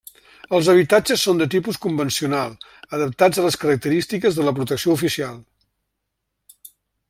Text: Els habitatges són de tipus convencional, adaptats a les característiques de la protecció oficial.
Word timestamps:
Els 0.59 0.69
habitatges 0.71 1.25
són 1.27 1.41
de 1.41 1.47
tipus 1.55 1.77
convencional, 1.83 2.57
adaptats 2.99 3.43
a 3.43 3.45
les 3.49 3.59
característiques 3.65 4.41
de 4.41 4.49
la 4.49 4.55
protecció 4.61 4.99
oficial. 4.99 5.41